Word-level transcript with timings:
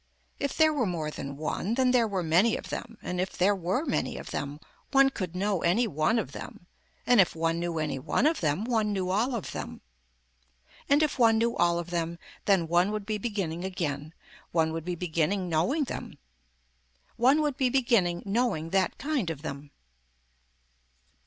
If 0.39 0.57
there 0.57 0.73
were 0.73 0.87
more 0.87 1.11
than 1.11 1.37
one 1.37 1.75
then 1.75 1.91
there 1.91 2.07
were 2.07 2.23
many 2.23 2.57
of 2.57 2.69
them 2.69 2.97
and 3.03 3.21
if 3.21 3.37
there 3.37 3.55
were 3.55 3.85
many 3.85 4.17
of 4.17 4.31
them 4.31 4.59
one 4.91 5.11
could 5.11 5.35
know 5.35 5.61
any 5.61 5.85
one 5.85 6.17
of 6.17 6.31
them 6.31 6.65
and 7.05 7.21
if 7.21 7.35
one 7.35 7.59
knew 7.59 7.77
any 7.77 7.99
one 7.99 8.25
of 8.25 8.41
them 8.41 8.63
one 8.63 8.93
knew 8.93 9.11
all 9.11 9.35
of 9.35 9.51
them. 9.51 9.81
And 10.89 11.03
if 11.03 11.19
one 11.19 11.37
knew 11.37 11.55
all 11.55 11.77
of 11.77 11.91
them 11.91 12.17
then 12.45 12.67
one 12.67 12.91
would 12.91 13.05
be 13.05 13.19
beginning 13.19 13.63
again, 13.63 14.15
one 14.51 14.73
would 14.73 14.85
be 14.85 14.95
beginning 14.95 15.49
knowing 15.49 15.83
them. 15.83 16.17
One 17.15 17.39
would 17.43 17.55
be 17.55 17.69
beginning 17.69 18.23
knowing 18.25 18.71
that 18.71 18.97
kind 18.97 19.29
of 19.29 19.43
them. 19.43 19.69